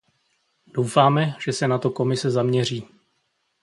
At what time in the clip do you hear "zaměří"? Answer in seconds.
2.31-2.87